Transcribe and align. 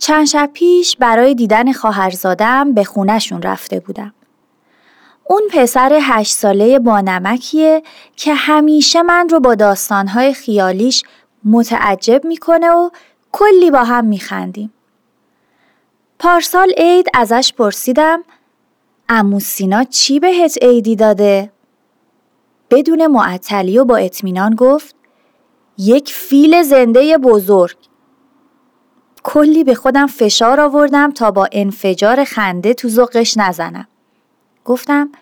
چند 0.00 0.26
شب 0.26 0.50
پیش 0.52 0.96
برای 0.96 1.34
دیدن 1.34 1.72
خواهرزادم 1.72 2.72
به 2.72 2.84
خونشون 2.84 3.42
رفته 3.42 3.80
بودم. 3.80 4.14
اون 5.24 5.42
پسر 5.52 5.98
هشت 6.02 6.32
ساله 6.32 6.78
با 6.78 7.00
نمکیه 7.00 7.82
که 8.16 8.34
همیشه 8.34 9.02
من 9.02 9.28
رو 9.28 9.40
با 9.40 9.54
داستانهای 9.54 10.34
خیالیش 10.34 11.02
متعجب 11.44 12.24
می‌کنه 12.24 12.70
و 12.70 12.90
کلی 13.32 13.70
با 13.70 13.84
هم 13.84 14.04
میخندیم. 14.04 14.72
پارسال 16.18 16.72
عید 16.76 17.06
ازش 17.14 17.52
پرسیدم 17.58 18.24
امو 19.08 19.40
سینا 19.40 19.84
چی 19.84 20.20
بهت 20.20 20.58
عیدی 20.62 20.96
داده؟ 20.96 21.52
بدون 22.70 23.06
معطلی 23.06 23.78
و 23.78 23.84
با 23.84 23.96
اطمینان 23.96 24.54
گفت 24.54 24.94
یک 25.78 26.12
فیل 26.12 26.62
زنده 26.62 27.18
بزرگ 27.18 27.76
کلی 29.22 29.64
به 29.64 29.74
خودم 29.74 30.06
فشار 30.06 30.60
آوردم 30.60 31.10
تا 31.10 31.30
با 31.30 31.48
انفجار 31.52 32.24
خنده 32.24 32.74
تو 32.74 32.88
ذوقش 32.88 33.38
نزنم. 33.38 33.86
گفتم 34.64 35.12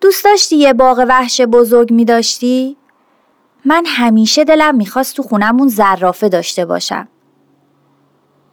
دوست 0.00 0.24
داشتی 0.24 0.56
یه 0.56 0.72
باغ 0.72 1.04
وحش 1.08 1.40
بزرگ 1.40 1.92
می 1.92 2.04
داشتی؟ 2.04 2.76
من 3.64 3.84
همیشه 3.86 4.44
دلم 4.44 4.74
می‌خواست 4.74 5.16
تو 5.16 5.22
خونمون 5.22 5.68
زرافه 5.68 6.28
داشته 6.28 6.64
باشم. 6.64 7.08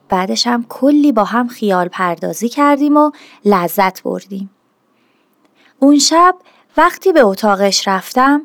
بعدش 0.10 0.48
هم 0.48 0.66
کلی 0.70 1.12
با 1.12 1.24
هم 1.24 1.48
خیال 1.48 1.88
پردازی 1.88 2.50
کردیم 2.50 2.98
و 2.98 3.12
لذت 3.46 4.04
بردیم. 4.04 4.50
اون 5.80 6.00
شب 6.00 6.36
وقتی 6.78 7.14
به 7.14 7.22
اتاقش 7.22 7.88
رفتم 7.88 8.42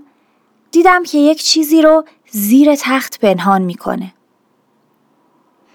دیدم 0.70 1.02
که 1.02 1.18
یک 1.18 1.42
چیزی 1.42 1.82
رو 1.82 2.04
زیر 2.30 2.74
تخت 2.74 3.20
پنهان 3.20 3.62
می‌کنه. 3.62 4.12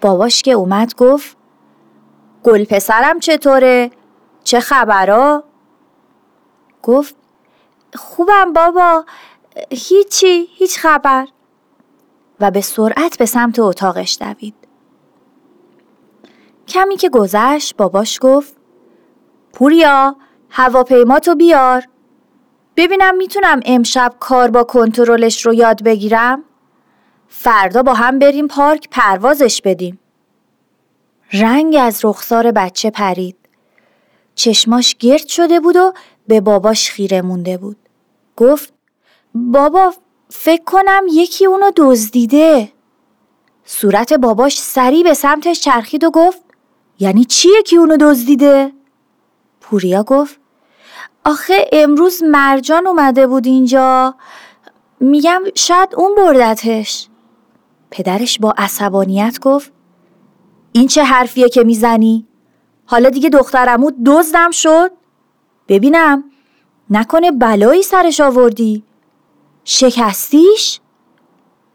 باباش 0.02 0.42
که 0.42 0.52
اومد 0.52 0.94
گفت 0.94 1.36
گل 2.44 2.64
پسرم 2.64 3.20
چطوره؟ 3.20 3.90
چه 4.44 4.60
خبرا؟ 4.60 5.44
گفت 6.82 7.14
خوبم 7.94 8.52
بابا 8.52 9.04
هیچی 9.70 10.48
هیچ 10.54 10.78
خبر 10.78 11.26
و 12.40 12.50
به 12.50 12.60
سرعت 12.60 13.18
به 13.18 13.26
سمت 13.26 13.58
اتاقش 13.58 14.18
دوید 14.20 14.54
کمی 16.68 16.96
که 16.96 17.08
گذشت 17.08 17.76
باباش 17.76 18.18
گفت 18.22 18.56
پوریا 19.52 20.16
هواپیماتو 20.50 21.34
بیار 21.34 21.82
ببینم 22.76 23.16
می‌تونم 23.16 23.60
امشب 23.64 24.14
کار 24.20 24.50
با 24.50 24.64
کنترلش 24.64 25.46
رو 25.46 25.54
یاد 25.54 25.82
بگیرم 25.82 26.44
فردا 27.34 27.82
با 27.82 27.94
هم 27.94 28.18
بریم 28.18 28.48
پارک 28.48 28.88
پروازش 28.90 29.62
بدیم. 29.62 29.98
رنگ 31.32 31.76
از 31.80 32.04
رخسار 32.04 32.52
بچه 32.52 32.90
پرید. 32.90 33.36
چشماش 34.34 34.94
گرد 34.94 35.26
شده 35.26 35.60
بود 35.60 35.76
و 35.76 35.92
به 36.28 36.40
باباش 36.40 36.90
خیره 36.90 37.22
مونده 37.22 37.56
بود. 37.56 37.76
گفت 38.36 38.72
بابا 39.34 39.94
فکر 40.28 40.64
کنم 40.64 41.02
یکی 41.12 41.46
اونو 41.46 41.70
دزدیده. 41.76 42.72
صورت 43.64 44.12
باباش 44.12 44.58
سری 44.58 45.02
به 45.02 45.14
سمتش 45.14 45.60
چرخید 45.60 46.04
و 46.04 46.10
گفت 46.10 46.42
یعنی 46.98 47.24
چی 47.24 47.48
یکی 47.58 47.76
اونو 47.76 47.96
دزدیده؟ 48.00 48.72
پوریا 49.60 50.02
گفت 50.02 50.40
آخه 51.24 51.68
امروز 51.72 52.22
مرجان 52.22 52.86
اومده 52.86 53.26
بود 53.26 53.46
اینجا 53.46 54.14
میگم 55.00 55.42
شاید 55.54 55.88
اون 55.96 56.14
بردتش 56.14 57.08
پدرش 57.92 58.38
با 58.38 58.54
عصبانیت 58.58 59.38
گفت 59.40 59.72
این 60.72 60.86
چه 60.86 61.04
حرفیه 61.04 61.48
که 61.48 61.64
می‌زنی؟ 61.64 62.26
حالا 62.86 63.10
دیگه 63.10 63.28
دخترمو 63.28 63.90
دزدم 64.06 64.50
شد؟ 64.50 64.90
ببینم 65.68 66.24
نکنه 66.90 67.30
بلایی 67.30 67.82
سرش 67.82 68.20
آوردی؟ 68.20 68.84
شکستیش؟ 69.64 70.80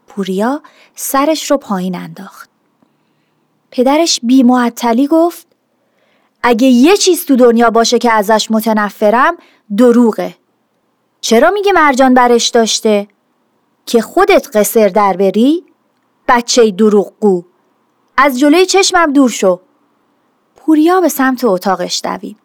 پوریا 0.06 0.62
سرش 0.94 1.50
رو 1.50 1.56
پایین 1.56 1.96
انداخت. 1.96 2.50
پدرش 3.70 4.20
بیمعطلی 4.22 5.06
گفت 5.06 5.46
اگه 6.42 6.66
یه 6.66 6.96
چیز 6.96 7.26
تو 7.26 7.36
دنیا 7.36 7.70
باشه 7.70 7.98
که 7.98 8.12
ازش 8.12 8.50
متنفرم 8.50 9.36
دروغه. 9.76 10.36
چرا 11.20 11.50
میگه 11.50 11.72
مرجان 11.72 12.14
برش 12.14 12.48
داشته؟ 12.48 13.08
که 13.86 14.00
خودت 14.00 14.56
قصر 14.56 14.88
در 14.88 15.12
بری؟ 15.12 15.67
بچه 16.28 16.70
دروغگو. 16.70 17.44
از 18.16 18.38
جلوی 18.38 18.66
چشمم 18.66 19.12
دور 19.12 19.30
شو. 19.30 19.60
پوریا 20.56 21.00
به 21.00 21.08
سمت 21.08 21.44
اتاقش 21.44 22.00
دوید. 22.04 22.36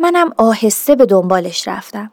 منم 0.00 0.32
آهسته 0.36 0.96
به 0.96 1.06
دنبالش 1.06 1.68
رفتم. 1.68 2.10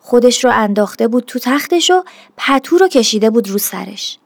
خودش 0.00 0.44
رو 0.44 0.50
انداخته 0.54 1.08
بود 1.08 1.24
تو 1.24 1.38
تختش 1.38 1.90
و 1.90 2.02
پتو 2.36 2.78
رو 2.78 2.88
کشیده 2.88 3.30
بود 3.30 3.48
رو 3.50 3.58
سرش. 3.58 4.18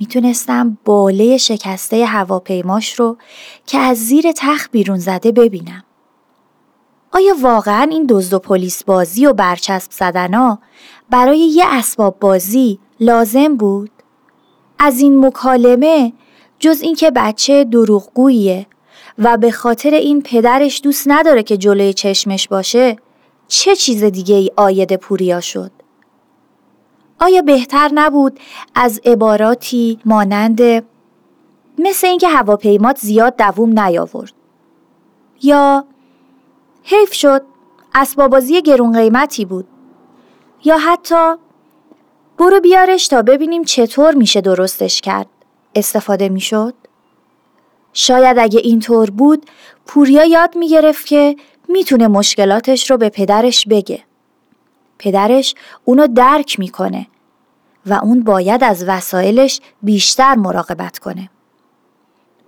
می‌تونستم 0.00 0.78
باله 0.84 1.36
شکسته 1.36 2.06
هواپیماش 2.06 3.00
رو 3.00 3.16
که 3.66 3.78
از 3.78 3.98
زیر 3.98 4.32
تخت 4.32 4.70
بیرون 4.70 4.98
زده 4.98 5.32
ببینم. 5.32 5.84
آیا 7.12 7.34
واقعا 7.40 7.82
این 7.90 8.06
دزد 8.08 8.34
و 8.34 8.38
پلیس 8.38 8.84
بازی 8.84 9.26
و 9.26 9.32
برچسب 9.32 9.92
زدنا 9.92 10.58
برای 11.10 11.38
یه 11.38 11.64
اسباب 11.66 12.18
بازی 12.18 12.78
لازم 13.00 13.56
بود؟ 13.56 13.90
از 14.78 15.00
این 15.00 15.26
مکالمه 15.26 16.12
جز 16.58 16.82
اینکه 16.82 17.10
بچه 17.10 17.64
دروغگوییه 17.64 18.66
و 19.18 19.36
به 19.36 19.50
خاطر 19.50 19.90
این 19.90 20.22
پدرش 20.22 20.80
دوست 20.84 21.04
نداره 21.06 21.42
که 21.42 21.56
جلوی 21.56 21.92
چشمش 21.92 22.48
باشه 22.48 22.96
چه 23.48 23.76
چیز 23.76 24.04
دیگه 24.04 24.34
ای 24.34 24.50
آید 24.56 24.96
پوریا 24.96 25.40
شد؟ 25.40 25.70
آیا 27.20 27.42
بهتر 27.42 27.90
نبود 27.94 28.40
از 28.74 29.00
عباراتی 29.04 29.98
مانند 30.04 30.60
مثل 31.78 32.06
اینکه 32.06 32.28
هواپیمات 32.28 32.98
زیاد 32.98 33.36
دووم 33.36 33.80
نیاورد 33.80 34.32
یا 35.42 35.84
حیف 36.82 37.12
شد 37.12 37.42
اسبابازی 37.94 38.62
گرون 38.62 38.92
قیمتی 38.92 39.44
بود 39.44 39.66
یا 40.64 40.78
حتی 40.78 41.34
برو 42.38 42.60
بیارش 42.60 43.08
تا 43.08 43.22
ببینیم 43.22 43.64
چطور 43.64 44.14
میشه 44.14 44.40
درستش 44.40 45.00
کرد. 45.00 45.26
استفاده 45.74 46.28
می‌شد؟ 46.28 46.74
شاید 47.92 48.38
اگه 48.38 48.60
اینطور 48.60 49.10
بود 49.10 49.50
پوریا 49.86 50.24
یاد 50.24 50.56
می‌گرفت 50.56 51.06
که 51.06 51.36
می‌تونه 51.68 52.08
مشکلاتش 52.08 52.90
رو 52.90 52.96
به 52.96 53.08
پدرش 53.08 53.66
بگه. 53.66 54.02
پدرش 54.98 55.54
اونو 55.84 56.06
درک 56.06 56.58
می‌کنه 56.58 57.06
و 57.86 57.94
اون 57.94 58.22
باید 58.22 58.64
از 58.64 58.84
وسایلش 58.88 59.60
بیشتر 59.82 60.34
مراقبت 60.34 60.98
کنه. 60.98 61.30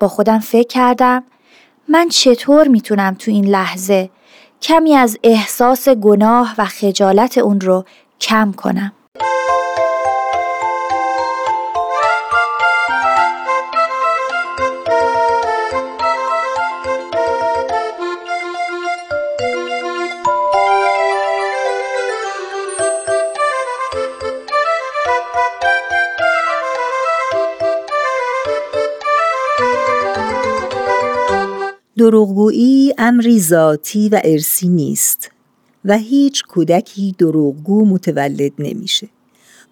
با 0.01 0.09
خودم 0.09 0.39
فکر 0.39 0.69
کردم 0.69 1.25
من 1.89 2.09
چطور 2.09 2.69
می‌تونم 2.69 3.15
تو 3.15 3.31
این 3.31 3.47
لحظه 3.47 4.11
کمی 4.63 4.95
از 4.95 5.19
احساس 5.23 5.89
گناه 5.89 6.55
و 6.59 6.65
خجالت 6.65 7.39
اون 7.39 7.61
رو 7.61 7.85
کم 8.21 8.53
کنم. 8.53 8.93
دروغگویی 31.99 32.95
امری 32.99 33.41
ذاتی 33.41 34.09
و 34.09 34.21
ارسی 34.25 34.69
نیست 34.69 35.31
و 35.85 35.99
هیچ 35.99 36.43
کودکی 36.45 37.15
دروغگو 37.19 37.85
متولد 37.85 38.53
نمیشه. 38.59 39.09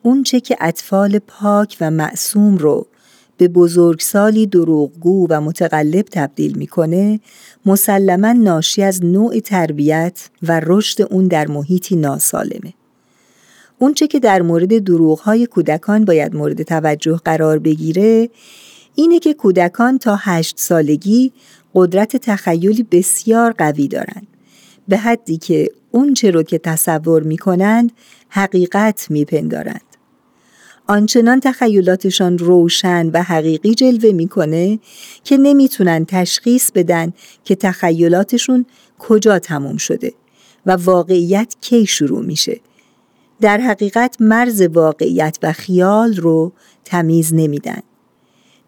اونچه 0.03 0.41
که 0.41 0.56
اطفال 0.61 1.19
پاک 1.19 1.76
و 1.81 1.91
معصوم 1.91 2.56
رو 2.56 2.87
به 3.37 3.49
بزرگسالی 3.49 4.47
دروغگو 4.47 5.26
و 5.31 5.41
متقلب 5.41 6.05
تبدیل 6.12 6.59
می‌کنه 6.59 7.21
مسلما 7.67 8.32
ناشی 8.32 8.82
از 8.82 9.05
نوع 9.05 9.41
تربیت 9.41 10.29
و 10.43 10.61
رشد 10.65 11.03
اون 11.03 11.27
در 11.27 11.47
محیطی 11.47 11.97
ناسالمه 11.97 12.75
اونچه 13.79 14.06
که 14.06 14.20
در 14.20 14.43
مورد 14.43 14.85
دروغهای 14.85 15.47
کودکان 15.47 16.05
باید 16.05 16.35
مورد 16.37 16.62
توجه 16.62 17.20
قرار 17.25 17.59
بگیره 17.59 18.31
اینه 18.94 19.19
که 19.19 19.35
کودکان 19.35 19.99
تا 19.99 20.19
هشت 20.20 20.59
سالگی 20.59 21.32
قدرت 21.75 22.17
تخیلی 22.17 22.82
بسیار 22.82 23.53
قوی 23.53 23.88
دارند. 23.88 24.26
به 24.88 24.97
حدی 24.97 25.37
که 25.37 25.71
اونچه 25.91 26.31
رو 26.31 26.43
که 26.43 26.59
تصور 26.59 27.23
می‌کنند 27.23 27.93
حقیقت 28.29 29.06
میپندارند. 29.11 29.81
آنچنان 30.87 31.41
تخیلاتشان 31.41 32.38
روشن 32.38 33.11
و 33.11 33.23
حقیقی 33.23 33.75
جلوه 33.75 34.12
می‌کنه 34.12 34.79
که 35.25 35.37
نمی‌تونن 35.37 36.05
تشخیص 36.05 36.71
بدن 36.71 37.12
که 37.44 37.55
تخیلاتشون 37.55 38.67
کجا 38.99 39.38
تموم 39.38 39.77
شده 39.77 40.12
و 40.67 40.73
واقعیت 40.73 41.56
کی 41.61 41.87
شروع 41.87 42.25
میشه. 42.25 42.61
در 43.41 43.59
حقیقت 43.59 44.17
مرز 44.20 44.62
واقعیت 44.62 45.38
و 45.43 45.53
خیال 45.53 46.17
رو 46.17 46.53
تمیز 46.85 47.35
نمیدن. 47.35 47.81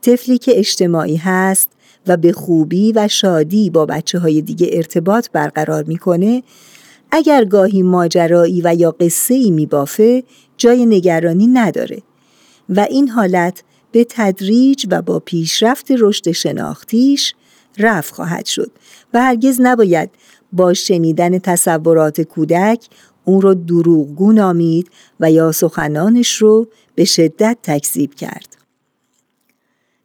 طفلی 0.03 0.39
که 0.39 0.59
اجتماعی 0.59 1.17
هست 1.17 1.69
و 2.07 2.17
به 2.17 2.33
خوبی 2.33 2.93
و 2.93 3.09
شادی 3.09 3.71
با 3.71 3.87
بچه 3.87 4.19
های 4.19 4.43
دیگه 4.43 4.69
ارتباط 4.73 5.29
برقرار 5.33 5.85
می‌کنه 5.85 6.43
اگر 7.11 7.45
گاهی 7.45 7.83
ماجرایی 7.83 8.61
و 8.65 8.75
یا 8.75 8.91
قصه 8.91 9.35
ای 9.35 9.51
میبافه 9.51 10.25
جای 10.57 10.87
نگرانی 10.87 11.47
نداره 11.47 12.03
و 12.69 12.81
این 12.81 13.09
حالت 13.09 13.63
به 13.93 14.07
تدریج 14.09 14.87
و 14.91 15.03
با 15.03 15.19
پیشرفت 15.19 15.87
رشد 15.99 16.31
شناختیش 16.31 17.35
رفت 17.79 18.15
خواهد 18.15 18.47
شد 18.47 18.71
و 19.15 19.23
هرگز 19.23 19.61
نباید 19.61 20.11
با 20.53 20.75
شنیدن 20.75 21.39
تصورات 21.39 22.21
کودک 22.21 22.87
اون 23.25 23.41
رو 23.41 23.55
دروغگو 23.55 24.33
نامید 24.33 24.91
و 25.21 25.31
یا 25.31 25.53
سخنانش 25.53 26.37
رو 26.37 26.69
به 26.95 27.05
شدت 27.05 27.59
تکذیب 27.63 28.15
کرد. 28.15 28.56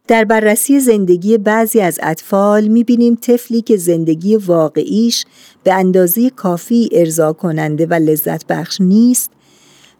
در 0.08 0.24
بررسی 0.24 0.80
زندگی 0.80 1.38
بعضی 1.38 1.80
از 1.80 1.98
اطفال 2.02 2.68
می‌بینیم 2.68 3.14
طفلی 3.14 3.62
که 3.62 3.76
زندگی 3.76 4.36
واقعیش 4.36 5.24
به 5.62 5.74
اندازه 5.74 6.30
کافی 6.30 6.88
ارضا 6.92 7.32
کننده 7.32 7.86
و 7.86 7.94
لذت 7.94 8.46
بخش 8.46 8.80
نیست 8.80 9.30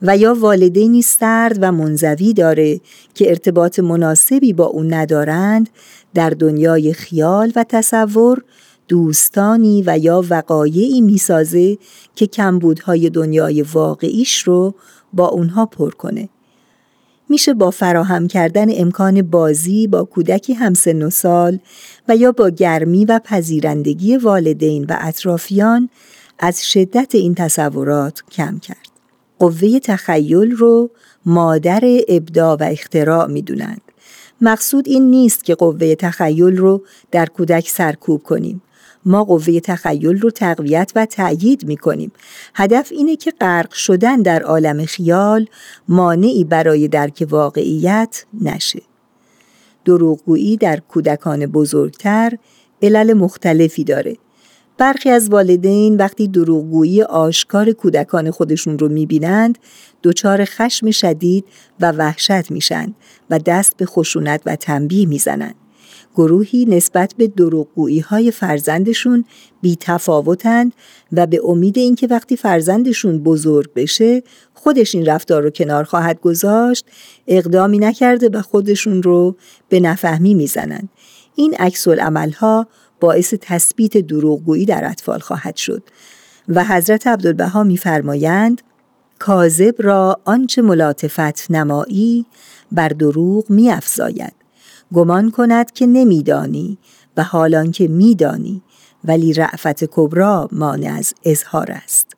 و 0.02 0.16
یا 0.16 0.34
والدینی 0.34 1.02
سرد 1.02 1.58
و 1.60 1.72
منزوی 1.72 2.32
داره 2.32 2.80
که 3.14 3.28
ارتباط 3.28 3.78
مناسبی 3.78 4.52
با 4.52 4.64
اون 4.64 4.94
ندارند 4.94 5.68
در 6.14 6.30
دنیای 6.30 6.92
خیال 6.92 7.52
و 7.56 7.64
تصور 7.68 8.42
دوستانی 8.88 9.82
و 9.86 9.98
یا 9.98 10.24
وقایعی 10.30 11.00
می‌سازه 11.00 11.78
که 12.14 12.26
کمبودهای 12.26 13.10
دنیای 13.10 13.62
واقعیش 13.62 14.42
رو 14.42 14.74
با 15.12 15.28
اونها 15.28 15.66
پر 15.66 15.90
کنه. 15.90 16.28
میشه 17.28 17.54
با 17.54 17.70
فراهم 17.70 18.28
کردن 18.28 18.66
امکان 18.70 19.22
بازی 19.22 19.86
با 19.86 20.04
کودکی 20.04 20.54
همسن 20.54 21.02
و 21.02 21.10
سال 21.10 21.58
و 22.08 22.16
یا 22.16 22.32
با 22.32 22.50
گرمی 22.50 23.04
و 23.04 23.20
پذیرندگی 23.24 24.16
والدین 24.16 24.84
و 24.88 24.96
اطرافیان 25.00 25.88
از 26.38 26.66
شدت 26.66 27.14
این 27.14 27.34
تصورات 27.34 28.22
کم 28.32 28.58
کرد. 28.58 28.88
قوه 29.38 29.78
تخیل 29.78 30.50
رو 30.50 30.90
مادر 31.26 31.80
ابداع 32.08 32.56
و 32.60 32.68
اختراع 32.70 33.26
می‌دونند. 33.26 33.80
مقصود 34.40 34.88
این 34.88 35.10
نیست 35.10 35.44
که 35.44 35.54
قوه 35.54 35.94
تخیل 35.94 36.56
رو 36.56 36.82
در 37.10 37.26
کودک 37.26 37.68
سرکوب 37.68 38.22
کنیم. 38.22 38.62
ما 39.04 39.24
قوه 39.24 39.60
تخیل 39.60 40.20
رو 40.20 40.30
تقویت 40.30 40.92
و 40.96 41.06
تأیید 41.06 41.66
می 41.66 41.76
کنیم. 41.76 42.12
هدف 42.54 42.88
اینه 42.92 43.16
که 43.16 43.30
غرق 43.30 43.72
شدن 43.72 44.22
در 44.22 44.42
عالم 44.42 44.84
خیال 44.84 45.46
مانعی 45.88 46.44
برای 46.44 46.88
درک 46.88 47.26
واقعیت 47.30 48.24
نشه. 48.40 48.82
دروغگویی 49.84 50.56
در 50.56 50.80
کودکان 50.80 51.46
بزرگتر 51.46 52.38
علل 52.82 53.12
مختلفی 53.12 53.84
داره. 53.84 54.16
برخی 54.78 55.10
از 55.10 55.28
والدین 55.28 55.96
وقتی 55.96 56.28
دروغگویی 56.28 57.02
آشکار 57.02 57.72
کودکان 57.72 58.30
خودشون 58.30 58.78
رو 58.78 58.88
می‌بینند 58.88 59.58
دچار 60.02 60.44
خشم 60.44 60.90
شدید 60.90 61.44
و 61.80 61.92
وحشت 61.92 62.50
میشن 62.50 62.94
و 63.30 63.38
دست 63.38 63.76
به 63.76 63.86
خشونت 63.86 64.42
و 64.46 64.56
تنبیه 64.56 65.06
می‌زنند. 65.06 65.54
گروهی 66.14 66.64
نسبت 66.64 67.14
به 67.16 67.26
دروغگویی 67.26 68.00
های 68.00 68.30
فرزندشون 68.30 69.24
بی 69.62 69.76
تفاوتند 69.80 70.72
و 71.12 71.26
به 71.26 71.40
امید 71.44 71.78
اینکه 71.78 72.06
وقتی 72.06 72.36
فرزندشون 72.36 73.18
بزرگ 73.18 73.74
بشه 73.74 74.22
خودش 74.54 74.94
این 74.94 75.06
رفتار 75.06 75.42
رو 75.42 75.50
کنار 75.50 75.84
خواهد 75.84 76.20
گذاشت 76.20 76.86
اقدامی 77.26 77.78
نکرده 77.78 78.28
و 78.28 78.42
خودشون 78.42 79.02
رو 79.02 79.36
به 79.68 79.80
نفهمی 79.80 80.34
می‌زنند. 80.34 80.88
این 81.34 81.54
عکس 81.54 81.88
ها 82.38 82.66
باعث 83.00 83.34
تثبیت 83.40 83.98
دروغگویی 83.98 84.64
در 84.64 84.90
اطفال 84.90 85.18
خواهد 85.18 85.56
شد 85.56 85.82
و 86.48 86.64
حضرت 86.64 87.06
عبدالبها 87.06 87.62
میفرمایند 87.62 88.62
کاذب 89.18 89.74
را 89.78 90.20
آنچه 90.24 90.62
ملاطفت 90.62 91.50
نمایی 91.50 92.26
بر 92.72 92.88
دروغ 92.88 93.50
میافزاید 93.50 94.41
گمان 94.92 95.30
کند 95.30 95.70
که 95.70 95.86
نمیدانی 95.86 96.78
و 97.16 97.22
حالان 97.22 97.70
که 97.70 97.88
میدانی 97.88 98.62
ولی 99.04 99.32
رعفت 99.32 99.84
کبرا 99.84 100.48
مانع 100.52 100.94
از 100.98 101.14
اظهار 101.24 101.70
است 101.70 102.16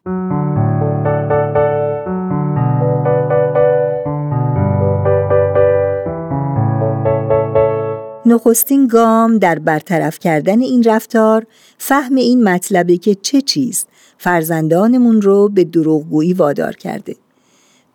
نخستین 8.27 8.87
گام 8.87 9.39
در 9.39 9.59
برطرف 9.59 10.19
کردن 10.19 10.61
این 10.61 10.83
رفتار 10.83 11.47
فهم 11.79 12.15
این 12.15 12.45
مطلبه 12.49 12.97
که 12.97 13.15
چه 13.15 13.41
چیز 13.41 13.87
فرزندانمون 14.19 15.23
رو 15.23 15.49
به 15.49 15.65
دروغگویی 15.65 16.33
وادار 16.33 16.73
کرده. 16.73 17.17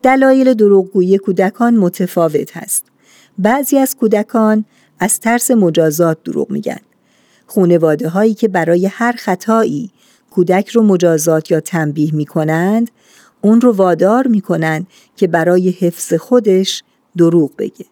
دلایل 0.03 0.53
دروغگویی 0.53 1.17
کودکان 1.17 1.75
متفاوت 1.75 2.57
هست. 2.57 2.88
بعضی 3.39 3.77
از 3.77 3.95
کودکان 3.95 4.65
از 4.99 5.19
ترس 5.19 5.51
مجازات 5.51 6.17
دروغ 6.23 6.51
میگن. 6.51 6.79
خونواده 7.45 8.09
هایی 8.09 8.33
که 8.33 8.47
برای 8.47 8.85
هر 8.85 9.11
خطایی 9.11 9.91
کودک 10.31 10.69
رو 10.69 10.83
مجازات 10.83 11.51
یا 11.51 11.59
تنبیه 11.59 12.15
می‌کنند 12.15 12.91
اون 13.41 13.61
رو 13.61 13.71
وادار 13.71 14.27
می‌کنند 14.27 14.87
که 15.15 15.27
برای 15.27 15.69
حفظ 15.69 16.13
خودش 16.13 16.83
دروغ 17.17 17.51
بگه. 17.57 17.85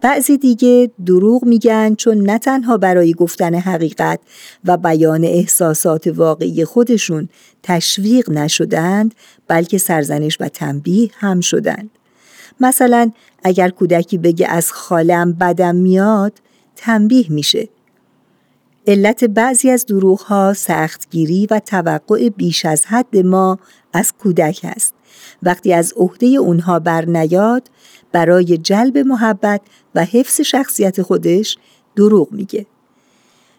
بعضی 0.00 0.38
دیگه 0.38 0.90
دروغ 1.06 1.44
میگن 1.44 1.94
چون 1.94 2.18
نه 2.18 2.38
تنها 2.38 2.76
برای 2.76 3.14
گفتن 3.14 3.54
حقیقت 3.54 4.20
و 4.64 4.76
بیان 4.76 5.24
احساسات 5.24 6.06
واقعی 6.06 6.64
خودشون 6.64 7.28
تشویق 7.62 8.30
نشدند 8.30 9.14
بلکه 9.48 9.78
سرزنش 9.78 10.36
و 10.40 10.48
تنبیه 10.48 11.10
هم 11.14 11.40
شدند. 11.40 11.90
مثلا 12.60 13.10
اگر 13.44 13.68
کودکی 13.68 14.18
بگه 14.18 14.48
از 14.48 14.72
خالم 14.72 15.32
بدم 15.32 15.74
میاد 15.74 16.32
تنبیه 16.76 17.32
میشه. 17.32 17.68
علت 18.86 19.24
بعضی 19.24 19.70
از 19.70 19.86
دروغ 19.86 20.20
ها 20.20 20.54
سختگیری 20.54 21.46
و 21.50 21.60
توقع 21.66 22.28
بیش 22.28 22.64
از 22.64 22.86
حد 22.86 23.16
ما 23.16 23.58
از 23.92 24.12
کودک 24.12 24.60
است. 24.64 24.94
وقتی 25.42 25.72
از 25.72 25.92
عهده 25.96 26.26
اونها 26.26 26.78
بر 26.78 27.04
نیاد 27.04 27.70
برای 28.12 28.58
جلب 28.58 28.98
محبت 28.98 29.60
و 29.94 30.04
حفظ 30.04 30.40
شخصیت 30.40 31.02
خودش 31.02 31.58
دروغ 31.96 32.32
میگه. 32.32 32.66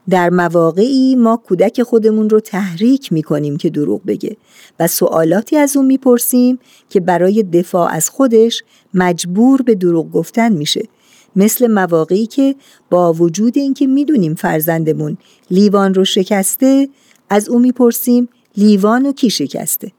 در 0.10 0.30
مواقعی 0.30 1.16
ما 1.16 1.38
کودک 1.38 1.84
خودمون 1.84 2.30
رو 2.30 2.40
تحریک 2.40 3.14
می‌کنیم 3.14 3.58
که 3.58 3.70
دروغ 3.70 4.06
بگه 4.06 4.38
و 4.80 4.88
سوالاتی 4.88 5.58
از 5.58 5.78
اون 5.78 5.86
می‌پرسیم 5.86 6.60
که 6.90 7.00
برای 7.00 7.44
دفاع 7.44 7.92
از 7.92 8.10
خودش 8.10 8.64
مجبور 8.94 9.62
به 9.62 9.76
دروغ 9.76 10.12
گفتن 10.12 10.54
میشه. 10.54 10.88
مثل 11.36 11.68
مواقعی 11.68 12.26
که 12.26 12.56
با 12.90 13.14
وجود 13.14 13.58
اینکه 13.58 13.88
می‌دونیم 13.88 14.36
فرزندمون 14.36 15.18
لیوان 15.52 15.94
رو 15.94 16.06
شکسته 16.06 16.90
از 17.30 17.50
او 17.50 17.60
می‌پرسیم 17.60 18.30
لیوان 18.58 19.06
و 19.06 19.12
کی 19.12 19.30
شکسته. 19.30 19.92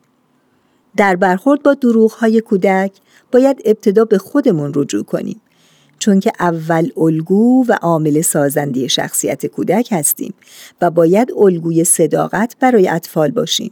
در 0.97 1.17
برخورد 1.17 1.63
با 1.63 1.75
دروغ 1.75 2.13
های 2.13 2.41
کودک 2.41 2.93
باید 3.33 3.63
ابتدا 3.65 4.05
به 4.05 4.19
خودمون 4.19 4.73
رجوع 4.75 5.05
کنیم. 5.05 5.41
چون 5.99 6.21
که 6.21 6.33
اول 6.41 6.91
الگو 6.97 7.65
و 7.69 7.73
عامل 7.83 8.21
سازنده 8.21 8.89
شخصیت 8.89 9.47
کودک 9.47 9.89
هستیم 9.93 10.35
و 10.81 10.91
باید 10.91 11.33
الگوی 11.37 11.85
صداقت 11.85 12.57
برای 12.61 12.89
اطفال 12.89 13.31
باشیم. 13.31 13.71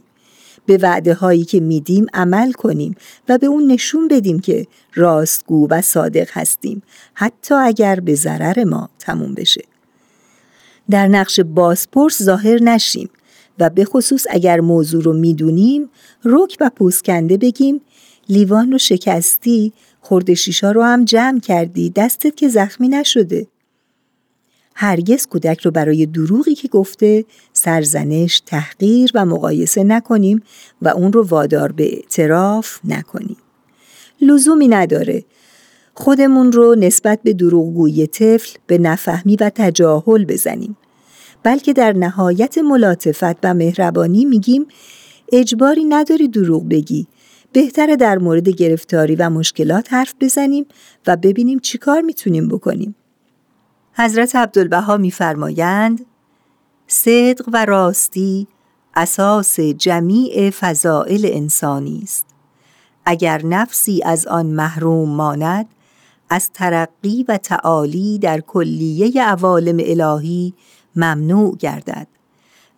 به 0.65 0.77
وعده 0.77 1.13
هایی 1.13 1.43
که 1.43 1.59
میدیم 1.59 2.05
عمل 2.13 2.51
کنیم 2.51 2.95
و 3.29 3.37
به 3.37 3.47
اون 3.47 3.71
نشون 3.71 4.07
بدیم 4.07 4.39
که 4.39 4.67
راستگو 4.95 5.67
و 5.69 5.81
صادق 5.81 6.27
هستیم 6.31 6.83
حتی 7.13 7.55
اگر 7.55 7.99
به 7.99 8.15
ضرر 8.15 8.63
ما 8.63 8.89
تموم 8.99 9.33
بشه. 9.33 9.61
در 10.89 11.07
نقش 11.07 11.39
بازپرس 11.39 12.23
ظاهر 12.23 12.63
نشیم 12.63 13.09
و 13.59 13.69
به 13.69 13.85
خصوص 13.85 14.25
اگر 14.29 14.59
موضوع 14.59 15.03
رو 15.03 15.13
می‌دونیم 15.13 15.89
رک 16.25 16.57
و 16.59 16.71
پوسکنده 16.75 17.37
بگیم 17.37 17.81
لیوان 18.29 18.71
رو 18.71 18.77
شکستی 18.77 19.73
خورده 20.01 20.33
شیشا 20.33 20.71
رو 20.71 20.83
هم 20.83 21.05
جمع 21.05 21.39
کردی 21.39 21.89
دستت 21.89 22.35
که 22.35 22.47
زخمی 22.47 22.87
نشده 22.87 23.47
هرگز 24.75 25.25
کودک 25.25 25.61
رو 25.61 25.71
برای 25.71 26.05
دروغی 26.05 26.55
که 26.55 26.67
گفته 26.67 27.25
سرزنش، 27.53 28.41
تحقیر 28.45 29.11
و 29.13 29.25
مقایسه 29.25 29.83
نکنیم 29.83 30.43
و 30.81 30.87
اون 30.87 31.13
رو 31.13 31.23
وادار 31.27 31.71
به 31.71 31.93
اعتراف 31.95 32.79
نکنیم. 32.83 33.37
لزومی 34.21 34.67
نداره 34.67 35.23
خودمون 35.93 36.51
رو 36.51 36.75
نسبت 36.75 37.19
به 37.23 37.33
دروغگوی 37.33 38.07
طفل 38.07 38.57
به 38.67 38.77
نفهمی 38.77 39.35
و 39.35 39.51
تجاهل 39.55 40.25
بزنیم. 40.25 40.77
بلکه 41.43 41.73
در 41.73 41.93
نهایت 41.93 42.57
ملاتفت 42.57 43.37
و 43.43 43.53
مهربانی 43.53 44.25
میگیم 44.25 44.65
اجباری 45.31 45.83
نداری 45.83 46.27
دروغ 46.27 46.69
بگی 46.69 47.07
بهتره 47.51 47.95
در 47.95 48.17
مورد 48.17 48.49
گرفتاری 48.49 49.15
و 49.15 49.29
مشکلات 49.29 49.93
حرف 49.93 50.13
بزنیم 50.21 50.65
و 51.07 51.17
ببینیم 51.17 51.59
چیکار 51.59 52.01
می‌تونیم 52.01 52.47
بکنیم. 52.47 52.95
حضرت 53.93 54.35
عبدالبها 54.35 54.97
میفرمایند 54.97 56.05
صدق 56.87 57.49
و 57.53 57.65
راستی 57.65 58.47
اساس 58.95 59.59
جمیع 59.59 60.49
فضائل 60.49 61.29
انسانی 61.33 61.99
است. 62.03 62.27
اگر 63.05 63.45
نفسی 63.45 64.03
از 64.05 64.27
آن 64.27 64.45
محروم 64.45 65.09
ماند 65.09 65.65
از 66.29 66.51
ترقی 66.51 67.25
و 67.27 67.37
تعالی 67.37 68.19
در 68.19 68.39
کلیه 68.39 69.23
عوالم 69.23 69.77
الهی 69.79 70.53
ممنوع 70.95 71.57
گردد 71.57 72.07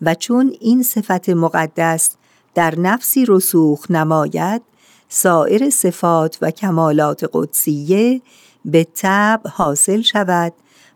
و 0.02 0.16
چون 0.16 0.54
این 0.60 0.84
صفت 0.84 1.30
مقدس 1.30 2.16
در 2.56 2.80
نفسی 2.80 3.26
رسوخ 3.28 3.92
نماید 3.92 4.62
سایر 5.10 5.70
صفات 5.70 6.38
و 6.42 6.52
کمالات 6.52 7.30
قدسیه 7.34 8.22
به 8.66 8.88
طب 8.96 9.42
حاصل 9.52 10.02
شود 10.02 10.54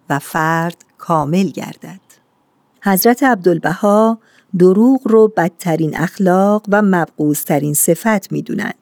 و 0.10 0.19
فرد 0.19 0.86
کامل 0.98 1.48
گردد. 1.50 2.00
حضرت 2.83 3.24
عبدالبها 3.24 4.19
دروغ 4.60 5.01
رو 5.05 5.33
بدترین 5.38 5.98
اخلاق 5.98 6.63
و 6.67 6.81
مبغوزترین 6.81 7.74
صفت 7.74 8.31
می‌دونند. 8.31 8.75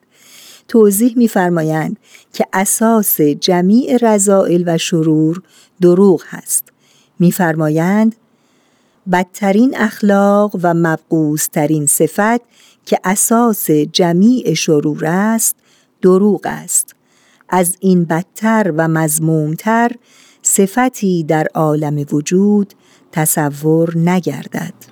توضیح 0.68 1.14
میفرمایند 1.16 1.98
که 2.32 2.46
اساس 2.52 3.20
جمیع 3.20 3.96
رضائل 4.02 4.64
و 4.66 4.78
شرور 4.78 5.42
دروغ 5.80 6.22
هست. 6.26 6.68
میفرمایند 7.18 8.16
بدترین 9.10 9.76
اخلاق 9.76 10.56
و 10.62 10.74
مبغوزترین 10.74 11.86
صفت 11.86 12.40
که 12.86 12.98
اساس 13.04 13.70
جمیع 13.70 14.54
شرور 14.54 15.06
است 15.06 15.56
دروغ 16.02 16.40
است. 16.44 16.94
از 17.48 17.76
این 17.80 18.04
بدتر 18.04 18.72
و 18.76 18.88
مزمومتر 18.88 19.90
صفتی 20.42 21.24
در 21.24 21.46
عالم 21.54 22.06
وجود 22.12 22.74
تصور 23.12 23.98
نگردد. 23.98 24.91